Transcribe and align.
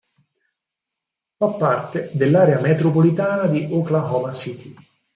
Fa 1.37 1.47
parte 1.59 2.09
dell'area 2.13 2.59
metropolitana 2.59 3.45
di 3.45 3.67
Oklahoma 3.69 4.31
City. 4.31 4.73